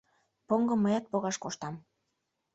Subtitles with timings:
[0.47, 1.75] —Поҥгым мыят погаш коштам.